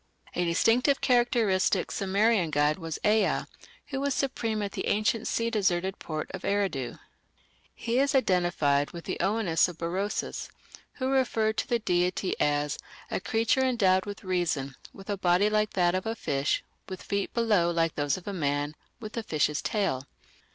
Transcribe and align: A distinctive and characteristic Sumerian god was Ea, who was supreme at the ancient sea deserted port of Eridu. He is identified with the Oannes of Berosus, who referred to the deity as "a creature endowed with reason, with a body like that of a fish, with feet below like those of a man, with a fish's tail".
A 0.33 0.43
distinctive 0.45 0.95
and 0.97 1.01
characteristic 1.01 1.91
Sumerian 1.91 2.49
god 2.49 2.79
was 2.79 2.97
Ea, 3.05 3.41
who 3.89 4.01
was 4.01 4.15
supreme 4.15 4.63
at 4.63 4.71
the 4.71 4.87
ancient 4.87 5.27
sea 5.27 5.51
deserted 5.51 5.99
port 5.99 6.31
of 6.33 6.41
Eridu. 6.43 6.97
He 7.75 7.99
is 7.99 8.15
identified 8.15 8.93
with 8.93 9.05
the 9.05 9.19
Oannes 9.21 9.69
of 9.69 9.77
Berosus, 9.77 10.49
who 10.93 11.11
referred 11.11 11.55
to 11.57 11.67
the 11.67 11.77
deity 11.77 12.35
as 12.39 12.79
"a 13.11 13.19
creature 13.19 13.61
endowed 13.63 14.07
with 14.07 14.23
reason, 14.23 14.73
with 14.91 15.07
a 15.07 15.17
body 15.17 15.51
like 15.51 15.73
that 15.73 15.93
of 15.93 16.07
a 16.07 16.15
fish, 16.15 16.63
with 16.89 17.03
feet 17.03 17.31
below 17.35 17.69
like 17.69 17.93
those 17.93 18.17
of 18.17 18.27
a 18.27 18.33
man, 18.33 18.73
with 18.99 19.15
a 19.17 19.21
fish's 19.21 19.61
tail". 19.61 20.07